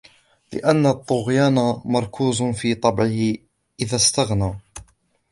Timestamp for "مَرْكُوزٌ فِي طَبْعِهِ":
1.85-3.33